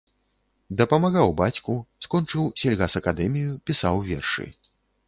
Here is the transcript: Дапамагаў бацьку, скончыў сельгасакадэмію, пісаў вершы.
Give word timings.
Дапамагаў 0.79 1.35
бацьку, 1.43 1.75
скончыў 2.07 2.51
сельгасакадэмію, 2.63 3.51
пісаў 3.71 4.05
вершы. 4.11 4.53